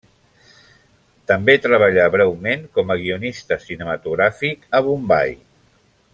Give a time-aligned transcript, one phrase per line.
[1.31, 5.37] També treballà breument com a guionista cinematogràfic a Bombai.